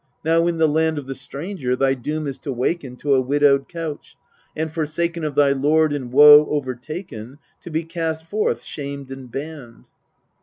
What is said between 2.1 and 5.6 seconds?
is to waken To a widowed couch, and forsaken Of thy